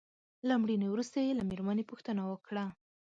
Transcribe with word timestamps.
له 0.47 0.53
مړینې 0.61 0.87
وروسته 0.91 1.17
يې 1.25 1.31
له 1.39 1.43
مېرمنې 1.49 1.83
پوښتنه 1.91 2.21
وکړه. 2.31 2.65